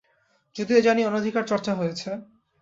[0.55, 2.09] যদিও জানি অনধিকার চর্চা হয়েছে।